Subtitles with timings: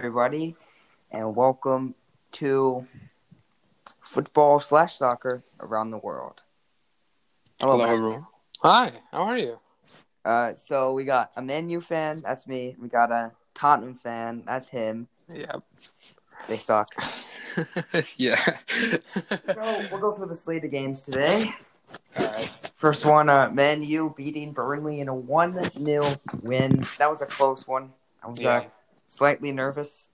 [0.00, 0.56] everybody,
[1.10, 1.94] and welcome
[2.32, 2.86] to
[4.02, 6.40] football slash soccer around the world.
[7.60, 8.26] Hello, Hello, everyone.
[8.62, 9.58] Hi, how are you?
[10.24, 12.76] Uh, so we got a Man U fan, that's me.
[12.80, 15.06] We got a Tottenham fan, that's him.
[15.30, 15.56] Yeah.
[16.48, 16.88] They suck.
[18.16, 18.56] yeah.
[19.42, 21.54] so we'll go through the slate of games today.
[22.18, 22.70] Alright.
[22.74, 26.04] First one, uh, Man U beating Burnley in a 1 0
[26.40, 26.86] win.
[26.96, 27.92] That was a close one.
[28.22, 28.64] I was uh, Yeah.
[29.10, 30.10] Slightly nervous.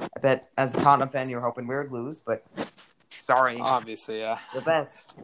[0.00, 2.44] I bet as a Tottenham fan, you were hoping we would lose, but
[3.10, 3.58] sorry.
[3.60, 4.38] Obviously, yeah.
[4.52, 5.14] the best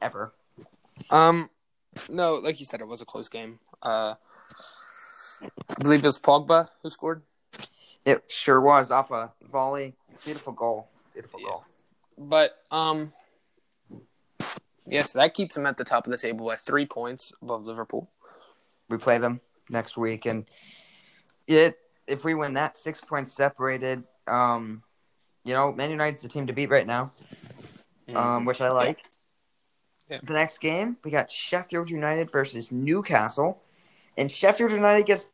[0.00, 0.32] ever.
[1.10, 1.50] Um,
[2.08, 3.58] no, like you said, it was a close game.
[3.82, 4.14] Uh,
[5.42, 7.22] I believe it was Pogba who scored.
[8.04, 9.94] It sure was off a volley.
[10.24, 10.88] Beautiful goal.
[11.12, 11.48] Beautiful Yeah.
[11.48, 11.64] goal.
[12.16, 13.12] But um,
[14.86, 18.08] yes, that keeps them at the top of the table at three points above Liverpool.
[18.88, 20.46] We play them next week, and
[21.46, 24.02] it if we win that, six points separated.
[24.26, 24.82] Um,
[25.44, 27.12] you know, Man United's the team to beat right now,
[28.14, 29.04] um, which I like.
[30.10, 30.20] Yeah.
[30.22, 33.62] The next game, we got Sheffield United versus Newcastle,
[34.16, 35.30] and Sheffield United gets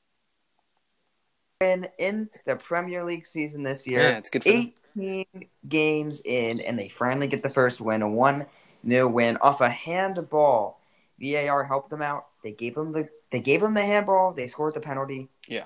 [1.61, 4.01] in in the Premier League season this year.
[4.01, 4.73] Yeah, it's good for them.
[4.97, 5.27] 18
[5.69, 8.47] games in, and they finally get the first win, a 1
[8.87, 10.81] 0 win off a handball.
[11.21, 12.27] VAR helped them out.
[12.43, 14.33] They gave them the they gave them the handball.
[14.33, 15.29] They scored the penalty.
[15.49, 15.65] Yeah.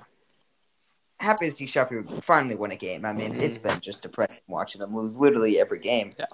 [1.21, 3.05] Happy to see Sheffield finally win a game.
[3.05, 6.11] I mean, it's been just depressing watching them lose literally every game.
[6.19, 6.27] Yeah.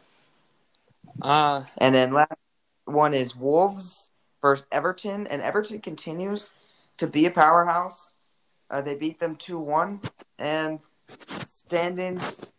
[1.23, 2.39] Uh, And then last
[2.85, 4.11] one is Wolves
[4.43, 6.53] versus Everton, and Everton continues
[6.99, 8.13] to be a powerhouse.
[8.71, 10.01] Uh, they beat them two one,
[10.39, 10.81] and
[11.47, 12.51] standings.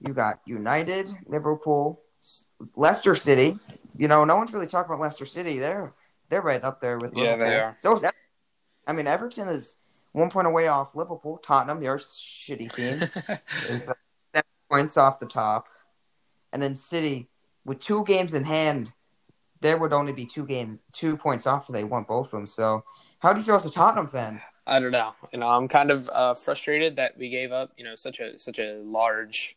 [0.00, 2.00] You got United, Liverpool,
[2.76, 3.58] Leicester City.
[3.96, 5.58] You know, no one's really talking about Leicester City.
[5.58, 5.92] They're
[6.28, 7.46] they're right up there with Yeah, Liverpool.
[7.48, 7.76] they are.
[7.78, 8.00] So
[8.86, 9.76] I mean, Everton is
[10.12, 11.38] one point away off Liverpool.
[11.38, 13.08] Tottenham, your shitty team
[13.68, 13.94] is uh,
[14.34, 15.66] seven points off the top,
[16.52, 17.28] and then City
[17.68, 18.92] with two games in hand,
[19.60, 22.46] there would only be two games, two points off if they won both of them.
[22.46, 22.82] So,
[23.18, 24.40] how do you feel as a Tottenham fan?
[24.66, 25.12] I don't know.
[25.32, 27.72] You know, I'm kind of uh, frustrated that we gave up.
[27.76, 29.56] You know, such a such a large.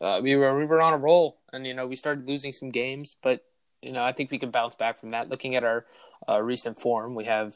[0.00, 2.70] Uh, we were we were on a roll, and you know we started losing some
[2.70, 3.44] games, but
[3.82, 5.28] you know I think we can bounce back from that.
[5.28, 5.86] Looking at our
[6.28, 7.54] uh, recent form, we have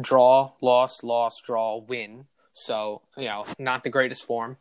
[0.00, 2.26] draw, loss, loss, draw, win.
[2.52, 4.56] So you know, not the greatest form,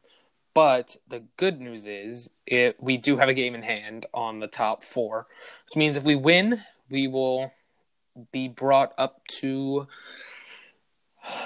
[0.54, 4.48] but the good news is it we do have a game in hand on the
[4.48, 5.28] top four,
[5.66, 7.52] which means if we win, we will
[8.32, 9.88] be brought up to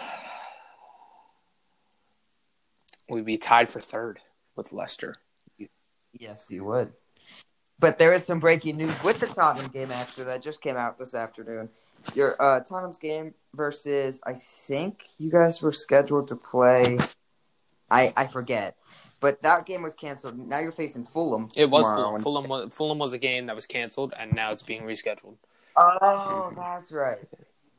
[3.09, 4.19] we'd be tied for third
[4.55, 5.15] with Leicester.
[6.13, 6.93] Yes, you would.
[7.79, 10.99] But there is some breaking news with the Tottenham game after that just came out
[10.99, 11.69] this afternoon.
[12.15, 16.97] Your uh, Tottenham's game versus I think you guys were scheduled to play.
[17.89, 18.75] I I forget,
[19.19, 20.37] but that game was canceled.
[20.37, 21.49] Now you're facing Fulham.
[21.55, 22.21] It was Fulham.
[22.21, 25.35] Fulham was, Fulham was a game that was canceled, and now it's being rescheduled.
[25.75, 27.25] Oh, that's right.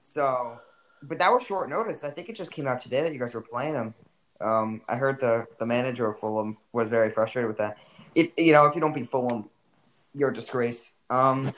[0.02, 0.58] So,
[1.02, 2.02] but that was short notice.
[2.04, 3.94] I think it just came out today that you guys were playing them.
[4.40, 7.78] Um, I heard the the manager of Fulham was very frustrated with that.
[8.14, 9.50] If you know, if you don't beat Fulham,
[10.14, 10.94] you're a disgrace.
[11.10, 11.52] Um,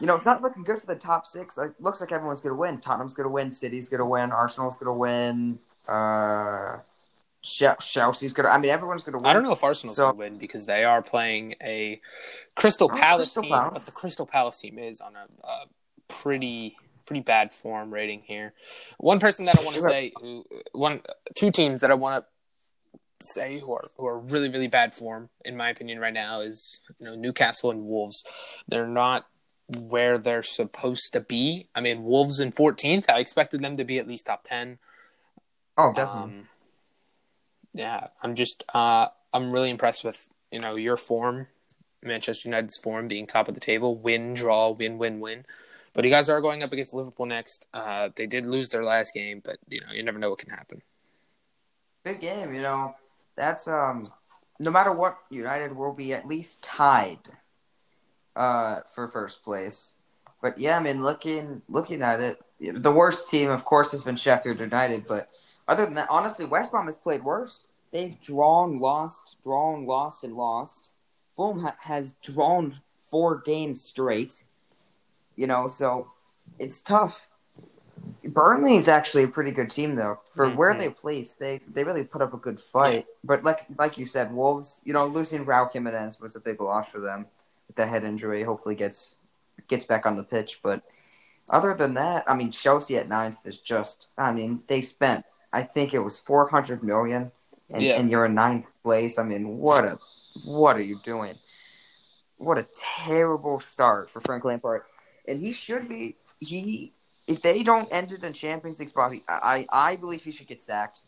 [0.00, 1.56] you know, it's not looking good for the top six.
[1.58, 2.78] It looks like everyone's gonna win.
[2.78, 3.50] Tottenham's gonna win.
[3.50, 4.32] City's gonna win.
[4.32, 5.58] Arsenal's gonna win.
[5.88, 6.78] Uh,
[7.42, 8.48] Chel- Chelsea's gonna.
[8.48, 9.26] I mean, everyone's gonna win.
[9.26, 12.00] I don't know if Arsenal's So- going to win because they are playing a
[12.54, 13.72] Crystal Oh, Palace Crystal team, Palace.
[13.74, 15.64] but the Crystal Palace team is on a, a
[16.08, 18.52] pretty pretty bad form rating here.
[18.98, 21.02] One person that I want to say who one
[21.34, 25.28] two teams that I want to say who are who are really really bad form
[25.44, 28.24] in my opinion right now is you know Newcastle and Wolves.
[28.68, 29.26] They're not
[29.68, 31.68] where they're supposed to be.
[31.74, 33.04] I mean, Wolves in 14th.
[33.08, 34.78] I expected them to be at least top 10.
[35.78, 36.22] Oh, definitely.
[36.22, 36.48] Um,
[37.72, 41.48] yeah, I'm just uh, I'm really impressed with you know your form,
[42.02, 45.46] Manchester United's form being top of the table, win, draw, win, win, win.
[45.94, 47.66] But you guys are going up against Liverpool next.
[47.72, 50.50] Uh, they did lose their last game, but you know you never know what can
[50.50, 50.82] happen.
[52.04, 52.94] Big game, you know.
[53.36, 54.10] That's um
[54.58, 57.18] no matter what, United will be at least tied
[58.36, 59.96] uh for first place.
[60.40, 64.16] But yeah, I mean looking looking at it, the worst team of course has been
[64.16, 65.28] Sheffield United, but
[65.68, 67.66] other than that, honestly, West Brom has played worse.
[67.92, 70.92] They've drawn, lost, drawn, lost, and lost.
[71.36, 74.44] Fulham ha- has drawn four games straight.
[75.36, 76.10] You know, so
[76.58, 77.28] it's tough.
[78.24, 80.20] Burnley is actually a pretty good team, though.
[80.30, 80.78] For where Mhm.
[80.78, 83.06] they place, they they really put up a good fight.
[83.22, 86.88] But like like you said, Wolves, you know, losing Raul Jimenez was a big loss
[86.88, 87.26] for them
[87.76, 88.42] the head injury.
[88.42, 89.16] Hopefully, gets
[89.68, 90.60] gets back on the pitch.
[90.62, 90.82] But
[91.50, 94.08] other than that, I mean, Chelsea at ninth is just.
[94.16, 95.24] I mean, they spent.
[95.52, 97.30] I think it was four hundred million
[97.70, 97.98] and, Yeah.
[97.98, 99.18] and you're in ninth place.
[99.18, 99.98] I mean, what a
[100.44, 101.34] what are you doing?
[102.38, 104.82] What a terrible start for Frank Lampard.
[105.28, 106.92] And he should be he
[107.28, 110.60] if they don't end it in Champions League spot, I I believe he should get
[110.60, 111.06] sacked.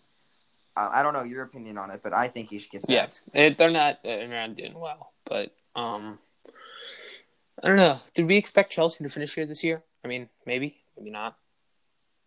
[0.77, 3.23] I don't know your opinion on it, but I think he should get sacked.
[3.33, 6.19] it, they're not they're not doing well, but um,
[7.65, 7.97] I don't know.
[8.13, 9.83] Did we expect Chelsea to finish here this year?
[10.05, 11.39] I mean, maybe, maybe not.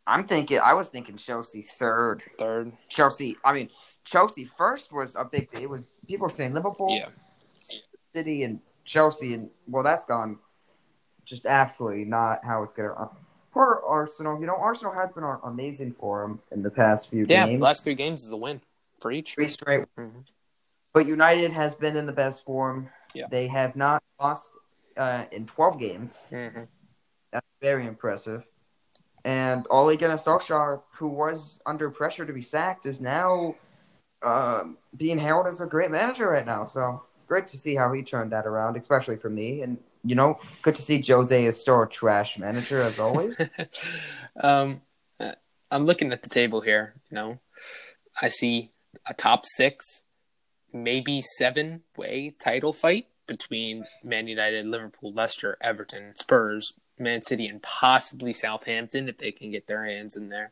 [0.07, 2.23] I'm thinking I was thinking Chelsea third.
[2.39, 3.69] Third, Chelsea I mean
[4.03, 7.09] Chelsea first was a big it was people were saying Liverpool, yeah,
[8.13, 10.39] City and Chelsea and well that's gone
[11.25, 13.09] just absolutely not how it's gonna uh,
[13.51, 14.39] poor Arsenal.
[14.39, 17.45] You know, Arsenal has been uh, amazing for them in the past few yeah.
[17.45, 17.59] games.
[17.59, 18.61] The last three games is a win
[19.01, 19.35] for each.
[19.35, 20.23] Three straight Mhm.
[20.93, 22.89] But United has been in the best form.
[23.13, 23.27] Yeah.
[23.29, 24.51] They have not lost
[24.97, 26.23] uh, in 12 games.
[26.31, 26.63] Mm-hmm.
[27.31, 28.43] That's very impressive.
[29.25, 33.55] And Ole Gunnar Solskjaer, who was under pressure to be sacked, is now
[34.23, 36.65] um being hailed as a great manager right now.
[36.65, 39.61] So great to see how he turned that around, especially for me.
[39.61, 43.37] And you know, good to see Jose is still a trash manager as always.
[44.41, 44.81] um,
[45.19, 45.33] uh,
[45.69, 46.93] I'm looking at the table here.
[47.11, 47.39] You know,
[48.21, 48.71] I see
[49.05, 50.05] a top six,
[50.71, 57.61] maybe seven way title fight between Man United, Liverpool, Leicester, Everton, Spurs, Man City, and
[57.61, 60.51] possibly Southampton if they can get their hands in there.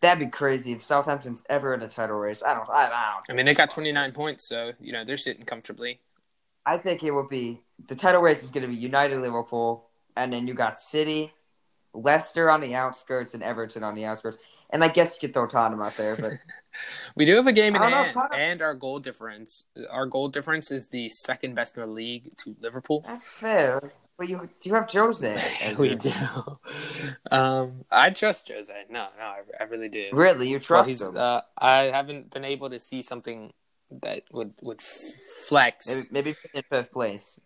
[0.00, 2.42] That'd be crazy if Southampton's ever in a title race.
[2.42, 2.68] I don't.
[2.70, 3.24] I, I don't.
[3.28, 6.00] I mean, they got 29 points, so you know they're sitting comfortably.
[6.64, 7.58] I think it will be
[7.88, 11.32] the title race is going to be United, Liverpool, and then you got City,
[11.92, 14.38] Leicester on the outskirts, and Everton on the outskirts.
[14.72, 16.32] And I guess you could throw Tottenham out there, but
[17.14, 19.64] We do have a game in hand, Tottenham- and our goal difference.
[19.90, 23.04] Our goal difference is the second best in the league to Liverpool.
[23.06, 23.92] that's fair.
[24.16, 25.74] But you do you have Jose?
[25.78, 26.12] we do.
[27.30, 28.84] Um, I trust Jose.
[28.90, 30.10] No, no, I, I really do.
[30.12, 31.16] Really, you trust he's, him?
[31.16, 33.52] uh, I haven't been able to see something
[34.02, 35.88] that would would flex.
[35.88, 37.40] maybe, maybe in fifth place.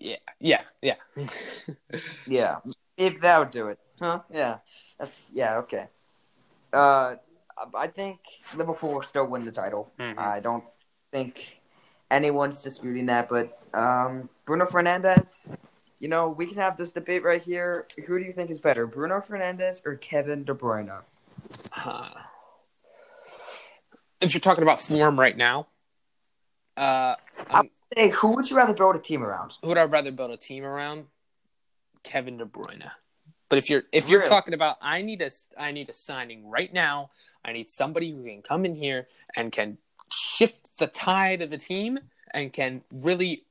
[0.00, 0.94] Yeah, yeah, yeah.
[2.26, 2.56] Yeah,
[2.96, 4.20] if that would do it, huh?
[4.30, 4.58] Yeah,
[4.98, 5.58] that's yeah.
[5.58, 5.88] Okay.
[6.72, 7.16] Uh,
[7.74, 8.20] I think
[8.56, 9.92] Liverpool will still win the title.
[9.98, 10.18] Mhm.
[10.18, 10.64] I don't
[11.10, 11.60] think
[12.10, 15.54] anyone's disputing that, but um, Bruno Fernandes.
[16.00, 17.88] You know, we can have this debate right here.
[18.06, 21.02] Who do you think is better, Bruno Fernandes or Kevin De Bruyne?
[21.76, 22.10] Uh,
[24.20, 25.66] if you're talking about form right now,
[26.76, 27.16] uh,
[27.50, 29.54] I'm- Hey, who would you rather build a team around?
[29.62, 31.06] who would I rather build a team around?
[32.04, 32.90] Kevin De Bruyne.
[33.48, 36.72] But if you're if you're talking about I need a I need a signing right
[36.72, 37.10] now,
[37.44, 39.78] I need somebody who can come in here and can
[40.10, 41.98] shift the tide of the team
[42.32, 43.44] and can really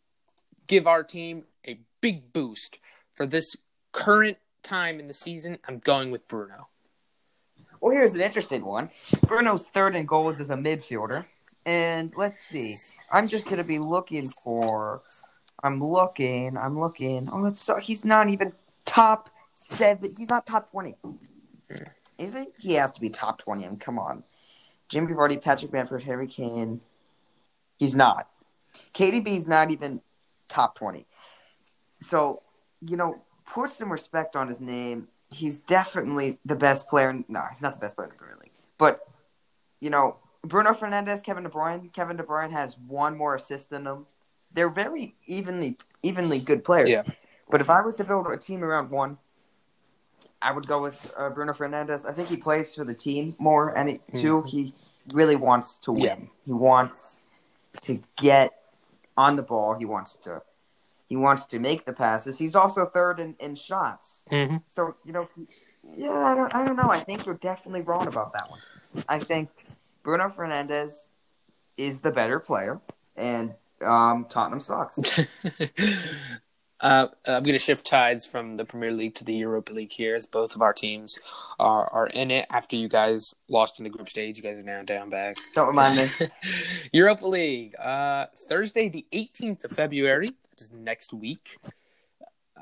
[0.67, 2.79] give our team a big boost
[3.13, 3.55] for this
[3.91, 5.57] current time in the season.
[5.67, 6.67] I'm going with Bruno.
[7.81, 8.89] Well, here's an interesting one.
[9.27, 11.25] Bruno's third in goals as a midfielder.
[11.65, 12.77] And let's see.
[13.11, 15.01] I'm just going to be looking for.
[15.63, 16.57] I'm looking.
[16.57, 17.29] I'm looking.
[17.31, 18.53] Oh, it's so, he's not even
[18.85, 20.13] top seven.
[20.17, 20.95] He's not top 20.
[22.17, 22.53] Is it?
[22.59, 23.65] He has to be top 20.
[23.65, 24.23] I mean, come on.
[24.89, 26.79] Jimmy Vardy, Patrick Bamford, Harry Kane.
[27.77, 28.29] He's not.
[28.93, 30.01] KDB's not even
[30.47, 31.05] top 20.
[31.99, 32.41] So,
[32.87, 33.15] you know,
[33.45, 35.07] put some respect on his name.
[35.29, 37.23] He's definitely the best player.
[37.27, 38.51] No, he's not the best player in the Premier League.
[38.77, 39.01] But,
[39.81, 41.91] you know, Bruno Fernandes, Kevin De Bruyne.
[41.91, 44.05] Kevin De Bruyne has one more assist than them.
[44.53, 46.89] They're very evenly evenly good players.
[46.89, 47.03] Yeah.
[47.49, 49.17] But if I was to build a team around one,
[50.41, 52.07] I would go with uh, Bruno Fernandes.
[52.07, 54.73] I think he plays for the team more, and it, two, he
[55.13, 56.03] really wants to win.
[56.03, 56.15] Yeah.
[56.45, 57.21] He wants
[57.81, 58.53] to get
[59.15, 59.73] on the ball.
[59.73, 60.41] He wants to.
[61.07, 62.37] He wants to make the passes.
[62.37, 64.25] He's also third in, in shots.
[64.29, 64.57] Mm-hmm.
[64.65, 65.47] So you know, he-
[65.95, 66.89] yeah, I don't, I don't know.
[66.89, 68.59] I think you're definitely wrong about that one.
[69.07, 69.49] I think
[70.03, 71.11] Bruno Fernandes
[71.77, 72.79] is the better player,
[73.15, 74.99] and um, Tottenham sucks.
[76.79, 80.15] Uh, I'm going to shift tides from the Premier League to the Europa League here,
[80.15, 81.17] as both of our teams
[81.59, 82.45] are, are in it.
[82.51, 85.37] After you guys lost in the group stage, you guys are now down back.
[85.55, 86.27] don't remind me.
[86.91, 90.33] Europa League, uh, Thursday, the 18th of February.
[90.51, 91.57] That is next week,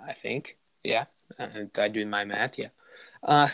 [0.07, 0.57] I think.
[0.83, 1.05] Yeah,
[1.37, 2.57] uh, I do my math.
[2.57, 2.67] Yeah,
[3.23, 3.49] uh,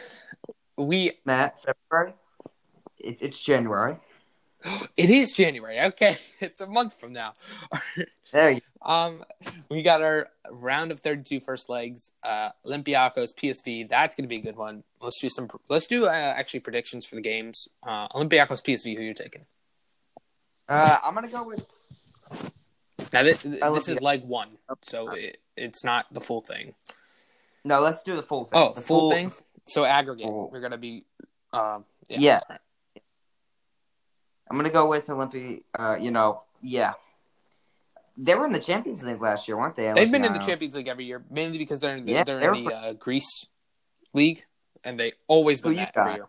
[0.77, 1.13] we.
[1.25, 2.13] Matt, February.
[3.00, 3.96] It's it's January.
[4.96, 5.80] It is January.
[5.80, 7.34] Okay, it's a month from now.
[8.32, 8.62] There you.
[8.84, 9.24] Um,
[9.70, 12.12] we got our round of 32 first legs.
[12.24, 13.90] Uh, Olympiacos, PSV.
[13.90, 14.84] That's going to be a good one.
[15.02, 15.50] Let's do some.
[15.70, 17.68] Let's do uh, actually predictions for the games.
[17.86, 18.98] Uh, Olympiacos, PSV.
[18.98, 19.46] Who you taking?
[20.68, 21.66] Uh, I'm gonna go with.
[23.12, 24.50] Now this, this is leg one,
[24.84, 26.76] so it, it's not the full thing.
[27.66, 28.62] No, let's do the full thing.
[28.62, 29.34] Oh, the full, thing.
[29.66, 30.28] So aggregate.
[30.28, 31.04] full- We're gonna be.
[31.52, 32.18] Um, yeah.
[32.20, 32.40] Yeah.
[32.50, 32.60] Right.
[34.50, 35.60] I'm gonna go with Olympia.
[35.78, 36.94] Uh, you know, yeah.
[38.18, 39.91] They were in the Champions League last year, weren't they?
[39.94, 42.39] They've been in the Champions League every year, mainly because they're in the, Yeah, they're
[42.39, 43.46] they're in the uh, Greece
[44.13, 44.44] league,
[44.84, 46.27] and they always Who win you that every year.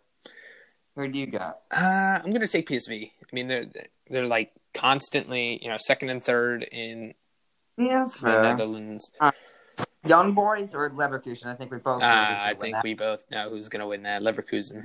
[0.96, 1.58] Who do you got?
[1.70, 3.10] Uh, I'm gonna take PSV.
[3.10, 3.66] I mean, they're
[4.08, 7.14] they're like constantly, you know, second and third in
[7.76, 8.42] Yeah, the.
[8.42, 9.10] Netherlands.
[10.06, 11.46] Young boys or Leverkusen?
[11.46, 12.02] I think we both.
[12.02, 14.22] Uh, know who's gonna I win think that, we both know who's gonna win that.
[14.22, 14.82] Leverkusen,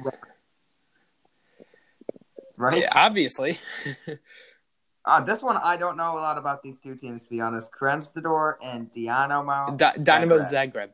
[2.57, 2.81] right.
[2.81, 3.59] yeah, obviously.
[5.07, 7.71] Uh, this one I don't know a lot about these two teams to be honest.
[7.71, 9.73] Krasnodar and Dynamo.
[9.75, 10.73] Di- Dynamo Zagreb.
[10.73, 10.89] Zagreb.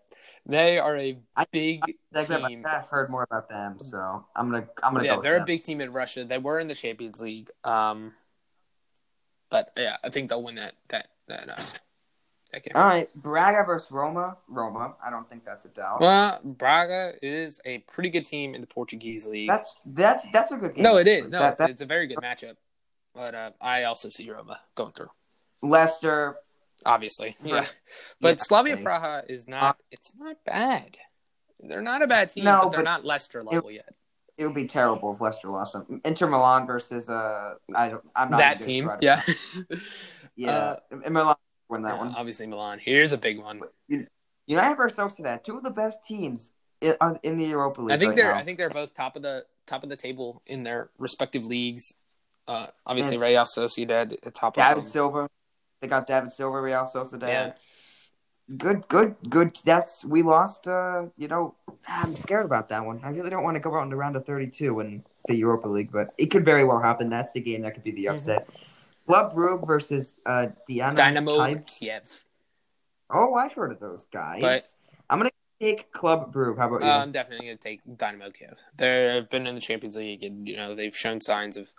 [0.45, 1.17] They are a
[1.51, 1.81] big
[2.13, 2.63] Zagreb, team.
[2.67, 5.21] I've heard more about them, so I'm gonna I'm gonna Yeah, go.
[5.23, 6.25] they're a big team in Russia.
[6.25, 7.49] They were in the Champions League.
[7.63, 8.13] Um,
[9.49, 11.61] but yeah, I think they'll win that that that, uh,
[12.51, 12.73] that game.
[12.75, 14.37] All right, Braga versus Roma.
[14.47, 14.93] Roma.
[15.03, 16.01] I don't think that's a doubt.
[16.01, 19.49] Well, Braga is a pretty good team in the Portuguese league.
[19.49, 20.83] That's that's that's a good game.
[20.83, 21.29] no, it is.
[21.29, 22.57] No, That- it's, it's a very good matchup.
[23.13, 25.09] But uh, I also see Roma going through,
[25.61, 26.35] Leicester.
[26.85, 27.35] obviously.
[27.43, 27.65] Yeah,
[28.21, 28.77] but Yeah, Slavia.
[28.77, 29.77] Praha is not.
[29.91, 30.97] It's not bad.
[31.59, 33.93] They're not a bad team, No, but they're but not Leicester level yet.
[34.37, 36.01] It would be terrible if Leicester lost them.
[36.03, 38.03] Inter Milan versus uh, I don't.
[38.15, 39.21] I'm not That team, yeah.
[39.21, 39.79] to-
[40.35, 40.75] yeah.
[40.91, 41.35] Uh, Milan
[41.69, 42.15] win that Yeah, one.
[42.15, 42.79] Obviously, Milan.
[42.79, 43.61] Here's a big one.
[43.87, 44.07] You,
[44.47, 46.51] United versus Sociedad, two of the best teams
[46.81, 47.93] in, uh, in the Europa League.
[47.93, 48.39] I think right they're now.
[48.39, 51.93] I think they're both top of the top of the table in their respective leagues.
[52.47, 54.87] Uh, obviously, It's- Real Sociedad at top David of.
[54.87, 55.29] Silva.
[55.81, 57.27] They got David Silva, Real Sociedad.
[57.27, 57.53] Yeah.
[58.57, 59.57] Good, good, good.
[59.63, 60.67] That's we lost.
[60.67, 61.55] Uh, you know,
[61.87, 62.99] I'm scared about that one.
[63.03, 65.67] I really don't want to go out in the round of 32 in the Europa
[65.69, 67.09] League, but it could very well happen.
[67.09, 68.15] That's the game that could be the Mm-hmm.
[68.15, 68.49] upset.
[69.07, 70.95] Club Brugge versus uh, Dynamo.
[70.95, 71.65] Dynamo Kiev.
[71.65, 72.25] Kiev.
[73.09, 74.41] Oh, I've heard of those guys.
[74.41, 74.63] But-
[75.09, 75.31] I'm gonna
[75.61, 76.57] take Club Brugge.
[76.57, 76.87] How about you?
[76.87, 78.57] Uh, I'm definitely going to take Dynamo Kiev.
[78.77, 81.71] They've been in the Champions League, and you know they've shown signs of,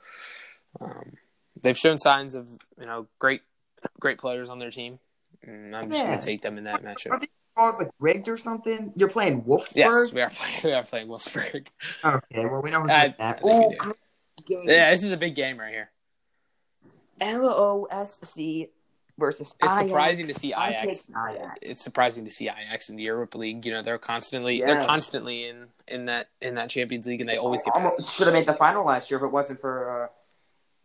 [0.80, 1.12] um,
[1.60, 2.46] they've shown signs of
[2.78, 3.42] you know great,
[4.00, 4.98] great players on their team.
[5.42, 6.08] And I'm just Yeah.
[6.08, 7.20] going to take them in that Are matchup.
[7.20, 8.92] these balls like rigged or something?
[8.96, 9.76] You're playing Wolfsburg.
[9.76, 10.60] Yes, we are playing.
[10.64, 11.66] We are playing Wolfsburg.
[12.04, 13.40] Okay, well we I- doing that.
[13.42, 13.76] Oh, do.
[13.76, 13.94] good
[14.46, 14.58] game.
[14.66, 15.90] Yeah, this is a big game right here.
[17.20, 18.70] L O S C
[19.18, 19.54] versus.
[19.62, 19.86] It's Ajax.
[19.86, 21.08] surprising to see Ajax.
[21.10, 21.58] Ajax.
[21.62, 23.64] It's surprising to see Ajax in the Europa League.
[23.64, 27.36] You know, they're constantly they're constantly in in that in that Champions League, and they
[27.36, 30.08] always get almost should have made the final last year if it wasn't for uh,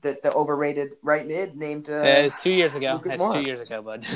[0.01, 1.89] the the overrated right mid named.
[1.89, 2.93] Uh, Yeah, it's two years ago.
[2.93, 4.05] Lucas That's two years ago, bud.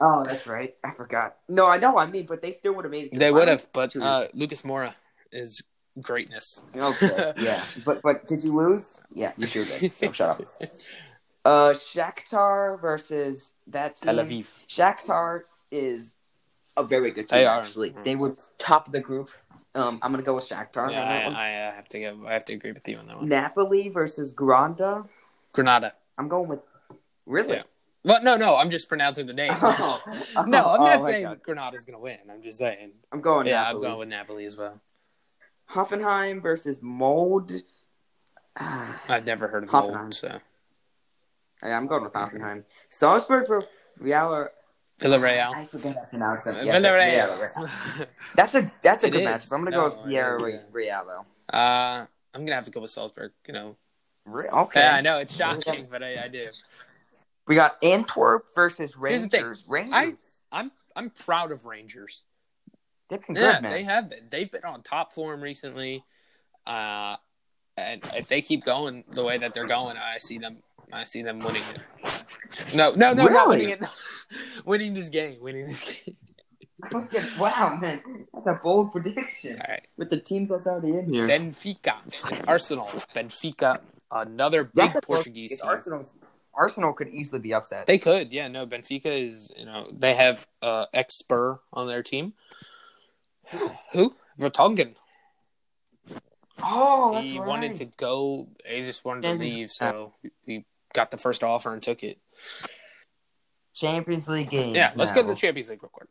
[0.00, 0.76] Oh, that's right.
[0.84, 1.38] I forgot.
[1.48, 1.98] No, I know.
[1.98, 3.12] I mean, but they still would have made it.
[3.14, 4.94] To they the would have, but uh, Lucas Moura
[5.32, 5.60] is
[6.00, 6.60] greatness.
[6.76, 9.02] Okay, yeah, but but did you lose?
[9.10, 9.92] Yeah, you sure did.
[9.92, 10.42] So shut up.
[11.44, 14.14] Uh, Shakhtar versus that team.
[14.16, 14.52] Tel Aviv.
[14.68, 16.12] Shakhtar is
[16.76, 17.38] a very good team.
[17.38, 17.46] They.
[17.46, 18.04] Actually, Mhm.
[18.04, 19.30] they were top of the group.
[19.74, 20.90] Um, I'm gonna go with Shakhtar.
[20.90, 21.36] Yeah, on that one.
[21.36, 22.26] I, I uh, have to go.
[22.26, 23.28] I have to agree with you on that one.
[23.28, 25.04] Napoli versus Granada.
[25.52, 25.92] Granada.
[26.16, 26.66] I'm going with.
[27.26, 27.56] Really?
[27.56, 27.62] Yeah.
[28.04, 28.56] Well, no, no.
[28.56, 29.52] I'm just pronouncing the name.
[29.60, 30.02] Oh.
[30.46, 31.36] no, I'm Oh, not my saying.
[31.42, 32.18] Granada's gonna win.
[32.30, 32.92] I'm just saying.
[33.12, 33.46] I'm going.
[33.46, 33.74] yeah, Napoli.
[33.76, 34.80] I'm going with Napoli as well.
[35.70, 37.52] Hoffenheim versus Mold.
[38.58, 39.94] Ah, I've never heard of Hoffenheim.
[40.00, 40.40] Mold, so
[41.62, 42.64] yeah, I'm going with Hoffenheim.
[42.88, 43.64] Salzburg for
[44.00, 44.48] Real.
[44.98, 45.54] Villarreal.
[45.54, 46.64] I forget how to pronounce it.
[46.64, 48.08] Yeah, Villarreal.
[48.34, 49.28] That's a that's a It good is.
[49.28, 49.52] matchup.
[49.54, 51.56] I'm gonna No, go with Villarreal though.
[51.56, 53.32] uh, I'm gonna have to go with Salzburg.
[53.46, 53.76] You know.
[54.24, 54.80] Re- Okay.
[54.80, 56.46] Yeah, I know it's shocking, but I, I do.
[57.46, 59.42] We got Antwerp versus Here's the thing.
[59.42, 59.64] Rangers.
[59.68, 60.42] Rangers.
[60.52, 62.22] I'm I'm proud of Rangers.
[63.08, 63.72] They've been yeah, man.
[63.72, 64.24] they have been.
[64.30, 66.04] They've been on top form recently.
[66.66, 67.16] Uh,
[67.78, 70.58] and if they keep going the way that they're going, I see them.
[70.92, 72.74] I see them winning it.
[72.74, 73.58] No, no, no, not Really?
[73.58, 73.84] winning it.
[74.64, 75.38] winning this game.
[75.40, 76.16] Winning this game.
[76.82, 76.90] I
[77.38, 79.86] wow, man, that's a bold prediction All right.
[79.96, 81.26] with the teams that's already in here.
[81.26, 81.96] Benfica,
[82.46, 83.80] Arsenal, Benfica,
[84.12, 85.68] another big that's Portuguese team.
[85.68, 86.06] Arsenal.
[86.54, 87.86] Arsenal could easily be upset.
[87.86, 88.48] They could, yeah.
[88.48, 92.34] No, Benfica is, you know, they have uh, ex Spur on their team.
[93.92, 94.14] Who?
[94.38, 94.94] Vertonghen.
[96.62, 97.48] oh, that's he right.
[97.48, 98.48] wanted to go.
[98.64, 100.14] He just wanted to leave, so
[100.46, 100.64] he
[100.98, 102.18] got the first offer and took it.
[103.74, 104.74] Champions League games.
[104.74, 106.08] Yeah, let's go to the Champions League real quick.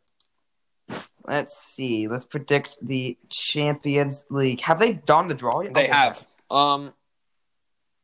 [1.26, 2.08] Let's see.
[2.08, 4.62] Let's predict the Champions League.
[4.62, 5.74] Have they done the draw yet?
[5.74, 6.26] They Oh, have.
[6.50, 6.94] Um,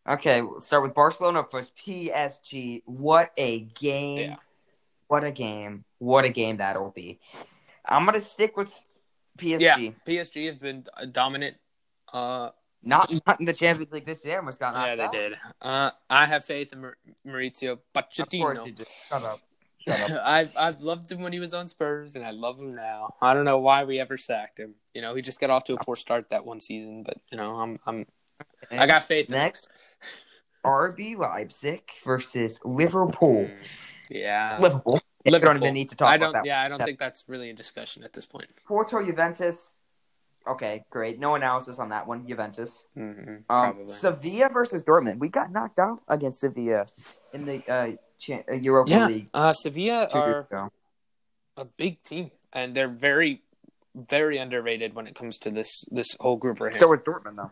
[0.06, 1.74] Okay, we'll start with Barcelona first.
[1.78, 2.82] PSG.
[2.84, 4.32] What a game!
[4.32, 4.36] Yeah.
[5.08, 5.86] What a game!
[5.98, 7.20] What a game that'll be.
[7.88, 8.70] I'm gonna stick with
[9.38, 9.60] PSG.
[9.62, 9.76] yeah,
[10.06, 11.56] PSG has been dominant.
[12.12, 12.50] Uh,
[12.84, 14.38] Not not in the Champions League this year.
[14.38, 15.12] Almost got knocked yeah, they out.
[15.12, 15.32] did.
[15.60, 18.86] Uh, I have faith in Mar- Mauricio Of course you did.
[19.08, 19.40] Shut up.
[19.78, 20.22] Shut up.
[20.24, 23.14] I've I've loved him when he was on Spurs, and I love him now.
[23.20, 24.74] I don't know why we ever sacked him.
[24.94, 27.38] You know, he just got off to a poor start that one season, but you
[27.38, 28.06] know, I'm I'm
[28.70, 29.28] I got faith.
[29.28, 29.40] In him.
[29.40, 29.68] Next,
[30.64, 33.48] RB Leipzig versus Liverpool.
[34.10, 34.58] Yeah.
[34.60, 35.00] Liverpool.
[35.24, 35.62] We don't Liverpool.
[35.62, 36.32] even need to talk I about don't.
[36.34, 36.44] that.
[36.44, 38.48] Yeah, I don't think that's really a discussion at this point.
[38.66, 39.78] Porto Juventus.
[40.46, 41.18] Okay, great.
[41.18, 42.26] No analysis on that one.
[42.26, 42.84] Juventus.
[42.98, 43.86] Mm-hmm, Um.
[43.86, 45.18] Sevilla versus Dortmund.
[45.18, 46.86] We got knocked out against Sevilla
[47.32, 49.06] in the uh, cha- uh, Europa yeah.
[49.06, 50.70] League Uh, Sevilla are
[51.56, 53.40] a big team, and they're very,
[53.94, 56.80] very underrated when it comes to this this whole group right here.
[56.80, 57.50] So is Dortmund, though.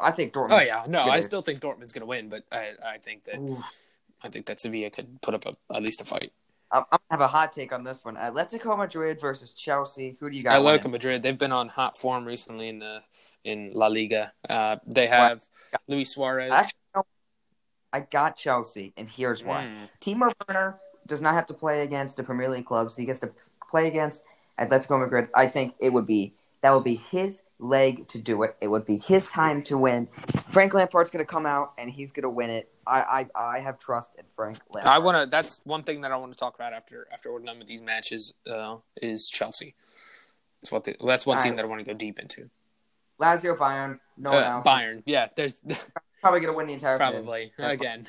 [0.00, 0.52] I think Dortmund.
[0.52, 3.24] oh yeah, no, I gonna- still think Dortmund's going to win, but I I think
[3.24, 3.56] that Ooh.
[4.22, 6.32] I think that Sevilla could put up a, at least a fight.
[6.70, 8.16] I'm, gonna have a hot take on this one.
[8.16, 10.16] Atletico Madrid versus Chelsea.
[10.20, 10.60] Who do you got?
[10.60, 10.90] Atletico?
[10.90, 13.02] Madrid, they've been on hot form recently in the
[13.44, 14.32] in La Liga.
[14.48, 15.42] Uh, they have
[15.86, 16.52] Luis Suarez.
[16.52, 17.02] Actually, no.
[17.92, 19.64] I got Chelsea, and here's why.
[19.64, 19.88] Mm.
[20.00, 22.96] Timo Werner does not have to play against the Premier League clubs.
[22.96, 23.30] He gets to
[23.70, 24.24] play against
[24.60, 25.28] Atletico Madrid.
[25.34, 28.56] I think it would be that would be his leg to do it.
[28.60, 30.08] It would be his time to win.
[30.50, 32.70] Frank Lampard's going to come out and he's going to win it.
[32.88, 33.26] I, I
[33.56, 34.92] I have trust in Frank Lampard.
[34.92, 35.30] I want to.
[35.30, 37.82] That's one thing that I want to talk about after after we're done with these
[37.82, 38.34] matches.
[38.50, 39.74] Uh, is Chelsea.
[40.62, 40.84] That's what.
[40.84, 42.50] The, that's one team I- that I want to go deep into.
[43.20, 43.96] Lazio Bayern.
[44.16, 44.70] No Uh, analysis.
[44.72, 45.02] Bayern.
[45.04, 45.60] Yeah, there's
[46.22, 48.06] probably going to win the entire probably again.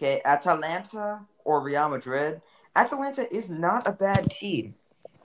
[0.00, 2.40] Okay, Atalanta or Real Madrid.
[2.76, 4.74] Atalanta is not a bad team,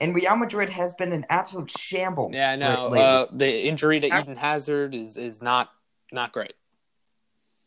[0.00, 2.32] and Real Madrid has been an absolute shambles.
[2.32, 2.94] Yeah, I know.
[2.94, 5.70] Uh, the injury to Eden Hazard is is not
[6.12, 6.54] not great.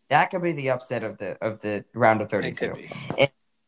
[0.09, 2.73] That could be the upset of the of the round of thirty-two.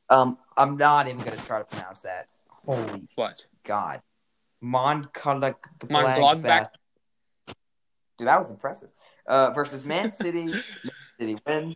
[0.10, 2.28] Um, I'm not even going to try to pronounce that.
[2.66, 3.46] Holy What?
[3.64, 4.02] God,
[4.64, 5.56] Moncala
[5.88, 6.70] Mönchengladbach.
[8.18, 8.90] Dude, that was impressive.
[9.26, 10.48] Uh, versus Man City.
[10.48, 11.76] Man City wins.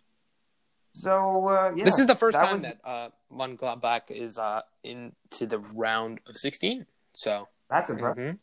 [0.92, 4.62] So uh, yeah, this is the first that time was- that uh, Mönchengladbach is uh,
[4.84, 6.86] into the round of 16.
[7.14, 8.18] So, that's impressive.
[8.18, 8.38] mhm.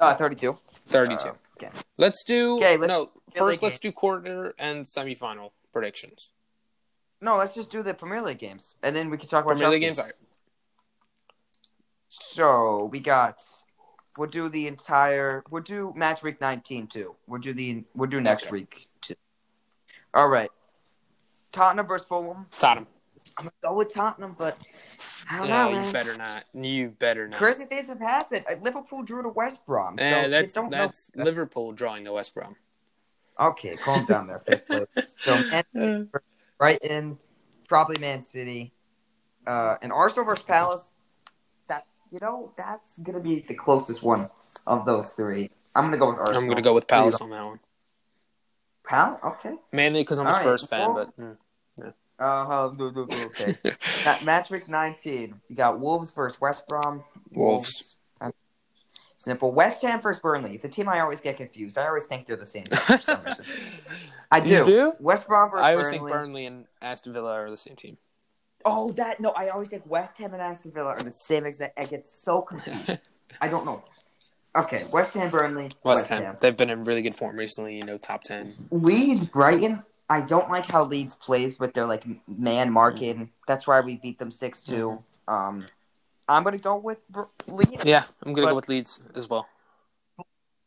[0.00, 0.54] Uh, thirty-two.
[0.86, 1.30] 32.
[1.62, 1.70] Okay.
[1.98, 3.10] let's do Okay, let's no.
[3.30, 6.30] First, League let's do quarter and semifinal predictions.
[7.20, 9.70] No, let's just do the Premier League games, and then we can talk about Premier
[9.70, 9.98] League games.
[9.98, 10.14] All right.
[12.08, 13.42] So we got.
[14.18, 15.42] We'll do the entire.
[15.50, 17.14] We'll do match week nineteen too.
[17.26, 17.84] We'll do the.
[17.94, 18.52] We'll do next Okay.
[18.52, 19.14] week too.
[20.12, 20.50] All right.
[21.52, 22.46] Tottenham versus Fulham.
[22.58, 22.86] Tottenham.
[23.38, 24.56] I'm gonna go with Tottenham, but
[25.30, 26.44] I don't No, know, you better not.
[26.54, 27.38] You better not.
[27.38, 28.44] Crazy things have happened.
[28.50, 29.98] Uh, Liverpool drew to West Brom.
[29.98, 31.24] So Eh, that's don't that's know.
[31.24, 32.56] Liverpool drawing to West Brom.
[33.40, 34.42] Okay, calm down there.
[35.24, 36.08] So Man,
[36.58, 37.18] Brighton,
[37.68, 38.72] probably Man City,
[39.46, 40.98] uh, and Arsenal versus Palace.
[41.68, 44.28] That you know that's gonna be the closest one
[44.66, 45.50] of those three.
[45.74, 46.40] I'm gonna go with Arsenal.
[46.42, 47.60] I'm going to go with Palace on that one.
[48.84, 49.20] Palace.
[49.24, 49.54] Okay.
[49.72, 51.36] Mainly because I'm a All right, Spurs fan, well- but mm.
[52.18, 53.56] Uh, no, okay.
[54.04, 55.40] Ma- match week 19.
[55.48, 57.02] You got Wolves versus West Brom.
[57.32, 57.96] Wolves.
[58.20, 58.30] Uh,
[59.16, 59.52] Simple.
[59.52, 60.56] West Ham versus Burnley.
[60.56, 61.78] The team I always get confused.
[61.78, 63.44] I always think they're the same team for some reason.
[64.30, 64.50] I do.
[64.54, 64.92] You do?
[65.00, 65.98] West Brom versus I always Burnley.
[65.98, 67.96] think Burnley and Aston Villa are the same team.
[68.64, 69.30] Oh, that no!
[69.30, 71.78] I always think West Ham and Aston Villa are the same exact.
[71.80, 72.98] I get so confused.
[73.40, 73.84] I don't know.
[74.54, 76.36] Okay, West Ham, Burnley, West Ham.
[76.40, 77.76] They've been in really good form recently.
[77.76, 78.54] You know, top ten.
[78.70, 79.82] Leeds, Brighton.
[80.08, 83.30] I don't like how Leeds plays with their like man marking.
[83.46, 85.02] That's why we beat them six two.
[85.28, 85.66] Um,
[86.28, 86.98] I'm gonna go with
[87.46, 87.84] Leeds.
[87.84, 89.46] Yeah, I'm gonna go with Leeds as well.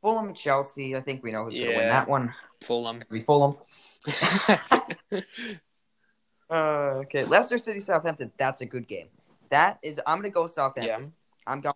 [0.02, 0.96] Fulham, and Chelsea.
[0.96, 2.34] I think we know who's gonna win that one.
[2.62, 3.04] Fulham.
[3.10, 3.58] We Fulham.
[6.50, 8.32] Uh, okay, Leicester City, Southampton.
[8.38, 9.08] That's a good game.
[9.50, 10.00] That is.
[10.06, 10.86] I'm gonna go Southampton.
[10.86, 11.52] yeah.
[11.52, 11.74] I'm going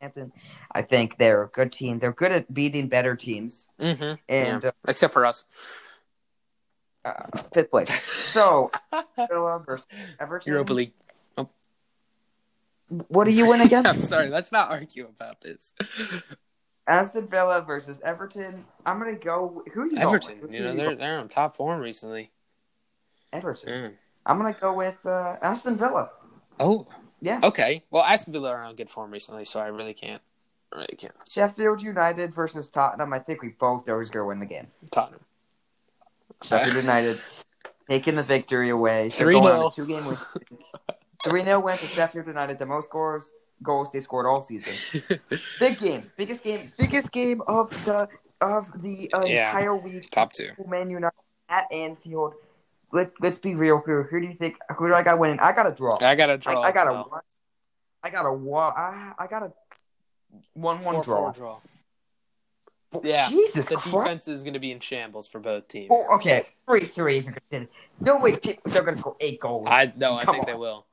[0.00, 0.32] Southampton.
[0.72, 1.98] I think they're a good team.
[1.98, 3.70] They're good at beating better teams.
[3.80, 4.14] Mm-hmm.
[4.28, 4.70] And yeah.
[4.86, 5.44] except for us,
[7.04, 7.90] uh, fifth place.
[8.32, 8.70] So
[9.28, 9.86] Villa versus
[10.20, 10.52] Everton.
[10.52, 10.92] Europa League.
[13.08, 13.86] What do you win again?
[13.88, 14.28] I'm sorry.
[14.28, 15.72] Let's not argue about this.
[16.86, 18.64] Aston Villa versus Everton.
[18.84, 19.62] I'm gonna go.
[19.72, 20.40] Who are you Everton.
[20.50, 22.30] You know they're they're on top form recently.
[23.32, 23.72] Everton.
[23.72, 23.92] Mm.
[24.26, 26.10] I'm gonna go with uh, Aston Villa.
[26.60, 26.86] Oh,
[27.20, 27.42] Yes.
[27.44, 27.84] okay.
[27.90, 30.20] Well, Aston Villa are on good form recently, so I really can't.
[30.72, 31.14] I really can't.
[31.28, 33.12] Sheffield United versus Tottenham.
[33.12, 34.66] I think we both always gonna win the game.
[34.90, 35.20] Tottenham.
[36.42, 37.20] Sheffield United
[37.88, 39.08] taking the victory away.
[39.12, 39.42] 3-0.
[39.42, 40.16] going two game win.
[41.24, 42.58] Three 0 win to Sheffield United.
[42.58, 44.74] The most scores goals they scored all season.
[45.60, 48.08] Big game, biggest game, biggest game of the
[48.40, 49.48] of the uh, Yeah.
[49.48, 50.10] entire week.
[50.10, 50.50] top two.
[50.66, 51.14] Man United
[51.48, 52.34] at Anfield.
[52.92, 54.02] Let, let's be real here.
[54.02, 54.56] Who do you think?
[54.76, 55.38] Who do I got winning?
[55.40, 55.96] I got a draw.
[56.00, 56.60] I got a I, draw.
[56.60, 57.22] I got as a well.
[58.02, 58.72] I got a one.
[58.76, 59.52] I, I got a
[60.54, 61.30] one one draw.
[61.32, 61.58] draw.
[63.02, 63.90] Yeah, Jesus The Christ.
[63.90, 65.88] defense is going to be in shambles for both teams.
[65.90, 67.28] Oh, okay, three three.
[67.50, 67.68] If
[68.00, 69.66] no way, people, they're gonna score eight goals.
[69.68, 70.86] I no, I Come think they will.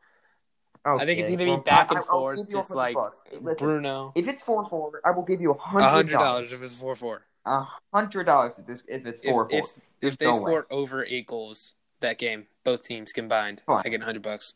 [0.86, 2.60] Okay, I think it's going to be back I- and I- forth, give you a
[2.62, 2.96] just like.
[3.42, 4.14] Listen, Bruno.
[4.16, 6.54] if it's four four, I will give you a A hundred dollars.
[6.54, 7.24] if it's four four.
[7.46, 9.60] a hundred dollars if this if it's four if, four.
[9.60, 9.66] if
[10.00, 10.62] There's they no score way.
[10.72, 13.62] over eight goals that game, both teams combined.
[13.68, 14.54] I get a hundred bucks.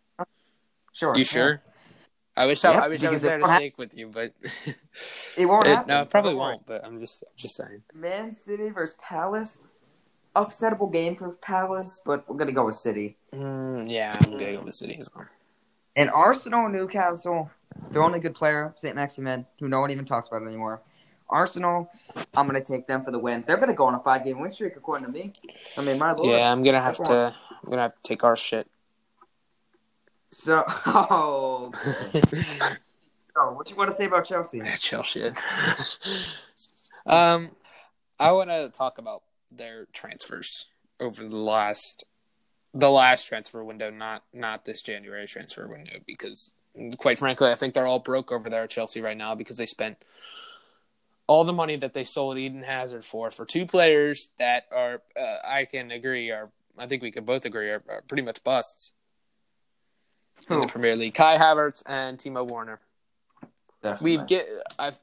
[0.93, 1.13] Sure.
[1.15, 1.57] You yeah.
[2.35, 2.43] Sure?
[2.43, 4.07] I wish I, Yep, I wish I was there to won't hap- stake with you,
[4.07, 4.33] but
[5.37, 5.89] It won't it, happen.
[5.89, 6.65] no, it probably won't.
[6.65, 7.83] But I'm just I'm just saying.
[7.93, 9.61] Man City versus Palace.
[10.35, 13.17] Upsettable game for Palace, but we're gonna go with City.
[13.33, 15.27] Mm, yeah, I'm gonna go with City as well.
[15.95, 17.51] And Arsenal, Newcastle,
[17.91, 18.95] their only good player, St.
[18.95, 20.81] Maximin, who no one even talks about anymore.
[21.29, 21.91] Arsenal,
[22.35, 23.43] I'm gonna take them for the win.
[23.45, 25.33] They're gonna go on a five game win streak, according to me.
[25.77, 26.31] I mean, my lord.
[26.31, 27.35] Yeah, I'm gonna have to.
[27.63, 28.67] I'm gonna have to take our shit.
[30.33, 31.71] So, oh,
[32.11, 32.37] so
[33.51, 34.61] what do you want to say about Chelsea?
[34.79, 35.37] Shit.
[37.05, 37.51] um,
[38.19, 40.65] I want to talk about their transfers
[40.99, 42.03] over the last,
[42.73, 46.51] the last transfer window, not not this January transfer window, because
[46.97, 49.67] quite frankly, I think they're all broke over there at Chelsea right now because they
[49.67, 49.97] spent
[51.27, 55.47] all the money that they sold Eden Hazard for for two players that are, uh,
[55.47, 58.93] I can agree, are I think we can both agree are, are pretty much busts
[60.49, 61.13] in the Premier League.
[61.13, 62.79] Kai Havertz and Timo Werner.
[63.81, 64.17] Definitely.
[64.17, 64.47] We've get
[64.79, 64.99] I've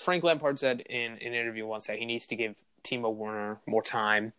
[0.00, 3.58] Frank Lampard said in, in an interview once that he needs to give Timo Werner
[3.66, 4.32] more time.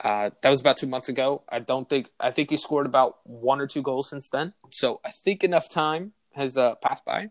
[0.00, 1.42] Uh, that was about two months ago.
[1.48, 4.54] I don't think I think he scored about one or two goals since then.
[4.70, 7.30] So I think enough time has uh, passed by.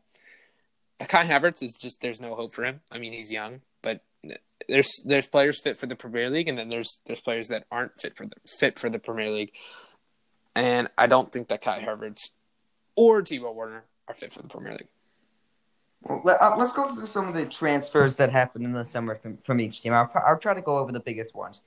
[0.99, 2.81] Kai Havertz is just there's no hope for him.
[2.91, 4.01] I mean he's young, but
[4.67, 7.99] there's there's players fit for the Premier League, and then there's there's players that aren't
[8.01, 9.53] fit for the fit for the Premier League.
[10.57, 12.31] And I don't think that Kai Havertz
[12.95, 14.87] or Timo Werner are fit for the Premier League.
[16.01, 19.15] Well, let, uh, let's go through some of the transfers that happened in the summer
[19.15, 19.93] from, from each team.
[19.93, 21.61] I'll, I'll try to go over the biggest ones.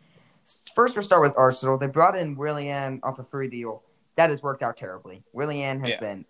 [0.75, 1.79] First, we'll start with Arsenal.
[1.79, 3.85] They brought in Willian off a free deal.
[4.17, 5.23] That has worked out terribly.
[5.33, 6.01] Willian has Yeah.
[6.01, 6.25] been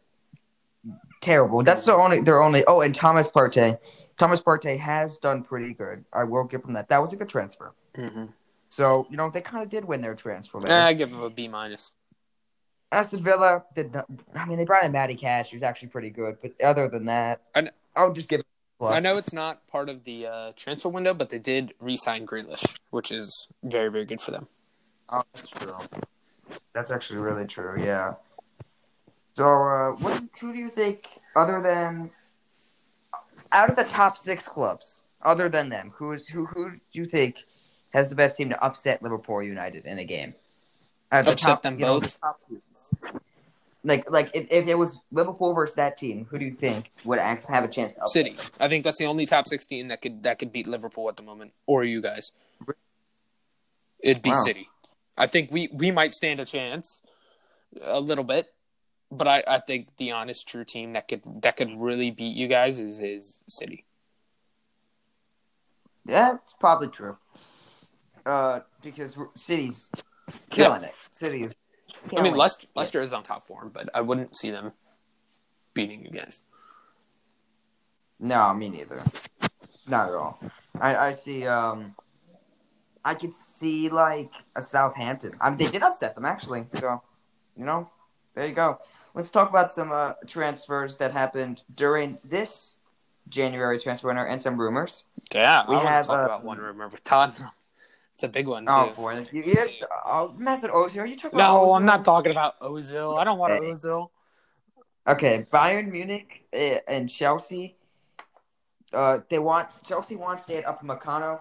[1.23, 1.63] terrible.
[1.63, 2.21] That's the only.
[2.21, 2.63] They're only.
[2.67, 3.79] Oh, and Thomas Partey.
[4.19, 6.05] Thomas Partey has done pretty good.
[6.13, 6.91] I will give him that.
[6.91, 7.73] That was a good transfer.
[7.95, 8.27] Mm-hmm.
[8.69, 10.59] So you know they kind of did win their transfer.
[10.67, 10.87] Eh.
[10.87, 11.93] I give him a B minus.
[12.93, 13.93] Aston Villa did.
[13.95, 16.39] Not, I mean, they brought in Matty Cash, who's actually pretty good.
[16.43, 18.43] But other than that, I kn- I'll just give.
[18.79, 18.95] Plus.
[18.95, 22.65] I know it's not part of the uh, transfer window, but they did re-sign Grealish,
[22.89, 24.49] which is very very good for them.
[25.11, 25.75] Oh, that's true.
[26.73, 27.77] That's actually really true.
[27.79, 28.15] Yeah.
[29.35, 32.11] So, uh, what who do you think, other than
[33.53, 37.05] out of the top six clubs, other than them, who is who who do you
[37.05, 37.37] think
[37.91, 40.35] has the best team to upset Liverpool United in a game?
[41.11, 42.15] The Upset them you know, both?
[42.15, 42.41] the top.
[43.83, 47.19] Like, like if, if it was Liverpool versus that team, who do you think would
[47.19, 48.27] act, have a chance to upset?
[48.27, 51.09] City, I think that's the only top six team that could that could beat Liverpool
[51.09, 52.33] at the moment, or you guys.
[54.01, 54.43] It'd be Wow.
[54.45, 54.69] City.
[55.17, 57.01] I think we we might stand a chance,
[57.81, 58.53] a little bit,
[59.11, 62.49] but I, I think the honest true team that could that could really beat you
[62.49, 63.87] guys is is City.
[66.05, 67.17] That's probably true.
[68.27, 69.91] Uh, because City's
[70.51, 70.95] killing it.
[71.11, 71.55] City is.
[72.03, 72.67] I mean, killing Leicester.
[72.75, 74.73] Leicester is on top form, but I wouldn't see them
[75.75, 76.43] beating you guys.
[78.19, 79.03] No, me neither.
[79.87, 80.41] Not at all.
[80.81, 81.47] I, I see.
[81.47, 81.95] Um,
[83.05, 85.33] I could see like a Southampton.
[85.41, 86.67] I mean, they did upset them actually.
[86.75, 87.03] So,
[87.57, 87.91] you know,
[88.35, 88.79] there you go.
[89.15, 92.79] Let's talk about some uh, transfers that happened during this
[93.29, 95.05] January transfer winter and some rumors.
[95.35, 97.51] Yeah, We I have, talk uh, about one rumor with Tottenham.
[98.21, 98.73] It's a big one too.
[98.75, 99.57] Oh boy, you, you,
[100.05, 100.99] oh, Mesut Ozil.
[100.99, 101.55] Are you talking about?
[101.55, 101.77] no, Ozil?
[101.77, 103.19] I'm not talking about Ozil.
[103.19, 103.55] I don't want.
[103.63, 104.11] Ozil.
[105.09, 107.79] Okay, Bayern Munich uh, and Chelsea.
[108.93, 111.41] Uh, they want Chelsea wants to get Upamecano.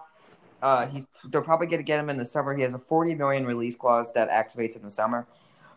[0.62, 2.56] Uh, he's they're probably going to get him in the summer.
[2.56, 5.26] He has a 40 million release clause that activates in the summer.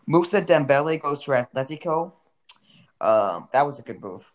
[0.06, 2.12] Moussa Dembele goes to Atletico.
[2.98, 4.32] Um, that was a good move.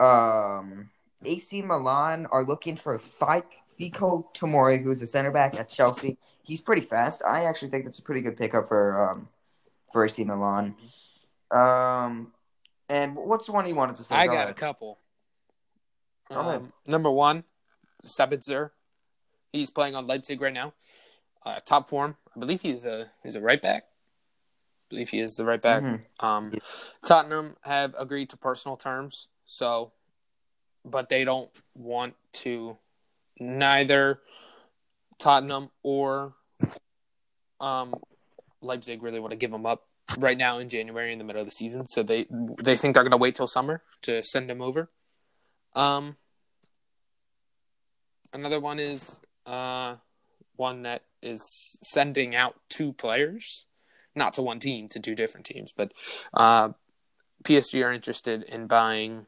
[0.00, 0.88] Um,
[1.26, 6.18] AC Milan are looking for Fike, Fico Tomori, who's a center back at Chelsea.
[6.42, 7.22] He's pretty fast.
[7.26, 9.28] I actually think that's a pretty good pickup for um
[9.90, 10.76] for AC Milan.
[11.50, 12.32] Um,
[12.90, 14.14] and what's the one you wanted to say?
[14.14, 14.98] I Go got a couple.
[16.30, 17.44] Um, number one,
[18.04, 18.70] Sabitzer.
[19.52, 20.74] He's playing on Leipzig right now.
[21.44, 22.16] Uh, top form.
[22.36, 23.84] I believe he's a he's a right back.
[23.84, 25.82] I believe he is the right back.
[25.82, 26.02] Mhm.
[26.20, 26.52] Um,
[27.04, 29.92] Tottenham have agreed to personal terms, so,
[30.84, 32.76] but they don't want to.
[33.40, 34.20] Neither
[35.18, 36.34] Tottenham or
[37.60, 37.94] um,
[38.60, 39.86] Leipzig really want to give him up
[40.18, 41.86] right now in January in the middle of the season.
[41.86, 42.26] So they
[42.62, 44.90] they think they're going to wait till summer to send him over.
[45.74, 46.16] Um,
[48.32, 49.96] another one is uh,
[50.56, 53.66] one that is sending out two players,
[54.14, 55.72] not to one team, to two different teams.
[55.76, 55.92] But
[56.34, 56.70] uh,
[57.44, 59.26] PSG are interested in buying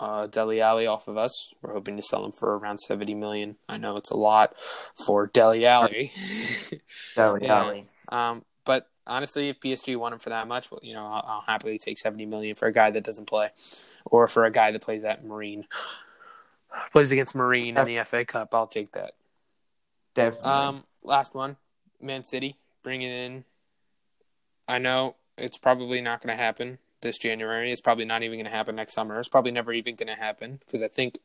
[0.00, 1.54] uh, Dele Alli off of us.
[1.62, 3.56] We're hoping to sell him for around seventy million.
[3.68, 4.58] I know it's a lot
[5.06, 6.12] for Dele Alli.
[7.16, 7.62] Dele Yeah.
[7.62, 7.86] Alli.
[8.10, 11.40] um, but honestly, if PSG want him for that much, well, you know, I'll, I'll
[11.40, 13.50] happily take seventy million for a guy that doesn't play,
[14.04, 15.66] or for a guy that plays at Marine,
[16.92, 18.54] plays against Marine in the FA Cup.
[18.54, 19.12] I'll take that.
[20.14, 20.50] Definitely.
[20.50, 21.56] Um, last one,
[22.00, 23.44] Man City bringing in.
[24.68, 27.70] I know it's probably not going to happen this January.
[27.72, 29.18] It's probably not even going to happen next summer.
[29.18, 31.18] It's probably never even going to happen because I think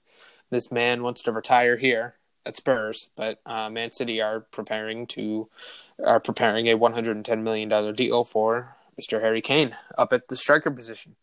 [0.50, 2.15] this man wants to retire here
[2.46, 3.08] at Spurs.
[3.15, 5.50] But uh, Man City are preparing to
[6.06, 9.22] are preparing a 110 million dollar deal for Mr.
[9.22, 11.15] Harry Kane up at the striker position.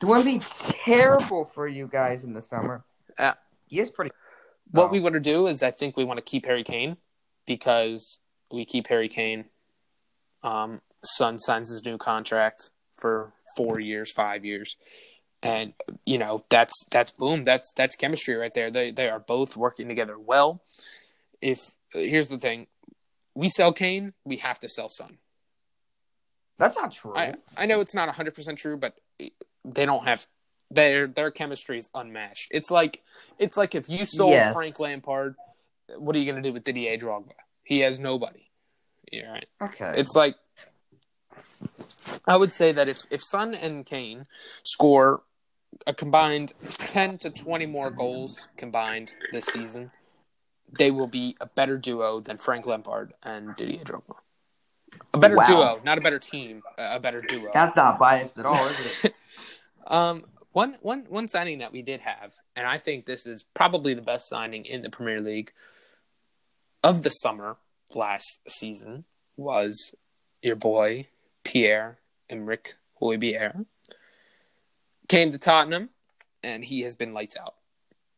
[0.00, 0.40] it wouldn't be
[0.84, 2.84] terrible for you guys in the summer.
[3.18, 3.34] Yeah.
[3.66, 4.10] He is pretty.
[4.70, 4.90] What Oh.
[4.90, 6.96] we want to do is I think we want to keep Harry Kane
[7.46, 8.20] because
[8.52, 9.46] we keep Harry Kane.
[10.42, 14.76] Um, Son signs his new contract for four years, five years,
[15.42, 15.72] and
[16.04, 17.44] you know that's that's boom.
[17.44, 18.70] That's that's chemistry right there.
[18.70, 20.62] They they are both working together well.
[21.40, 21.58] If
[21.92, 22.66] here's the thing,
[23.34, 25.18] we sell Kane, we have to sell Son.
[26.58, 27.16] That's not true.
[27.16, 30.26] I I know it's not hundred percent true, but they don't have
[30.70, 32.48] their their chemistry is unmatched.
[32.50, 33.02] It's like
[33.38, 34.54] it's like if you sold Yes.
[34.54, 35.34] Frank Lampard,
[35.98, 37.32] what are you going to do with Didier Drogba?
[37.64, 38.46] He has nobody.
[39.10, 39.46] Yeah, right.
[39.60, 39.94] okay.
[39.96, 40.36] It's like
[42.26, 44.26] I would say that if if Son and Kane
[44.62, 45.22] score
[45.86, 49.90] a combined ten to twenty more goals combined this season,
[50.78, 54.16] they will be a better duo than Frank Lampard and Didier Drogba.
[55.14, 55.46] A better Wow.
[55.46, 56.62] duo, not a better team.
[56.76, 57.50] A better duo.
[57.52, 59.14] That's not biased at all, is it?
[59.86, 63.94] Um, one one one signing that we did have, and I think this is probably
[63.94, 65.52] the best signing in the Premier League
[66.84, 67.56] of the summer
[67.94, 69.04] last season
[69.36, 69.94] was
[70.42, 71.08] your boy
[71.44, 71.98] Pierre
[72.30, 73.66] Emerick Højbjerg.
[75.08, 75.90] Came to Tottenham,
[76.42, 77.54] and he has been lights out.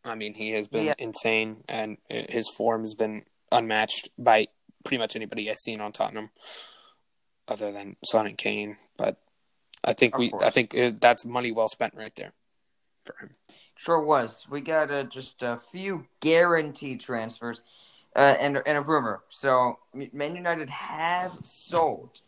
[0.05, 0.95] I mean, he has been Yeah.
[0.99, 4.49] insane, and his form has been unmatched by
[4.85, 6.31] pretty much anybody I've seen on Tottenham,
[7.49, 8.77] other than Son and Kane.
[8.97, 9.17] But
[9.85, 10.43] I think Of we, course.
[10.43, 12.33] I think uh, that's money well spent right there
[13.05, 13.37] for him.
[13.77, 14.47] Sure was.
[14.49, 17.63] We got uh, just a few guaranteed transfers
[18.15, 19.23] uh, and, and a rumor.
[19.29, 19.79] So,
[20.13, 22.21] Man United have sold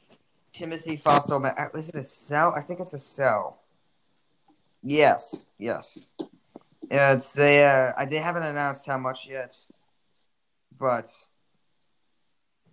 [0.54, 1.44] Timothy Fossil.
[1.44, 2.54] Uh, Is it a sell?
[2.54, 3.58] I think it's a sell.
[4.82, 6.12] Yes, yes.
[6.90, 7.92] It's a.
[7.98, 9.58] Uh, they haven't announced how much yet,
[10.78, 11.10] but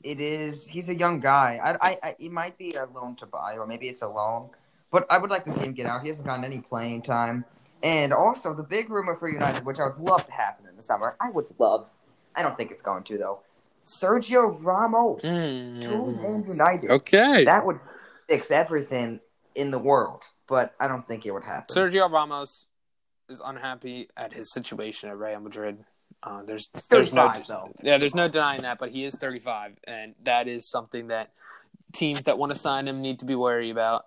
[0.04, 0.68] it is.
[0.68, 1.60] He's a young guy.
[1.64, 4.50] I, I, I, it might be a loan to buy, or maybe it's a loan.
[4.92, 6.02] But I would like to see him get out.
[6.02, 7.46] He hasn't gotten any playing time.
[7.82, 10.84] And also, the big rumor for United, which I would love to happen in the
[10.84, 11.88] summer, I would love.
[12.36, 13.40] I don't think it's going to though.
[13.86, 16.22] Sergio Ramos to Mm.
[16.22, 16.90] Man United.
[16.92, 17.46] Okay.
[17.46, 17.80] That would
[18.28, 19.20] fix everything
[19.56, 21.76] in the world, but I don't think it would happen.
[21.76, 22.66] Sergio Ramos
[23.30, 25.84] is unhappy at his situation at Real Madrid.
[26.24, 27.66] Uh, there's there's no though.
[27.82, 31.32] yeah there's no denying that, but he is 35, and that is something that
[31.94, 34.06] teams that want to sign him need to be wary about.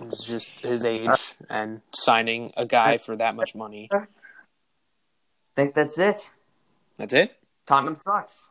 [0.00, 3.88] It's just his age and signing a guy for that much money.
[3.92, 4.06] I
[5.54, 6.30] think that's it.
[6.96, 7.36] That's it.
[7.66, 8.48] Tottenham sucks.